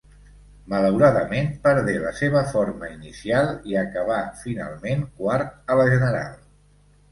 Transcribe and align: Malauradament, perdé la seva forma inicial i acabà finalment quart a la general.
Malauradament, 0.73 1.51
perdé 1.67 1.93
la 2.05 2.13
seva 2.21 2.41
forma 2.55 2.89
inicial 2.95 3.53
i 3.75 3.79
acabà 3.83 4.19
finalment 4.43 5.07
quart 5.23 5.57
a 5.77 5.81
la 5.85 5.89
general. 5.95 6.37